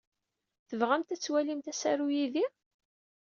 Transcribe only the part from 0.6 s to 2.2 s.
Tebɣamt ad twalimt asaru